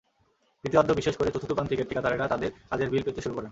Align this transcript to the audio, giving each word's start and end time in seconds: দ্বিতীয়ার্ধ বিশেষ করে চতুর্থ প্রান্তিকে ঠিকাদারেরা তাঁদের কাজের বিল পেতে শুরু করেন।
দ্বিতীয়ার্ধ 0.63 0.89
বিশেষ 0.91 1.15
করে 1.17 1.29
চতুর্থ 1.33 1.51
প্রান্তিকে 1.53 1.87
ঠিকাদারেরা 1.89 2.25
তাঁদের 2.27 2.51
কাজের 2.69 2.89
বিল 2.91 3.03
পেতে 3.05 3.21
শুরু 3.21 3.35
করেন। 3.35 3.49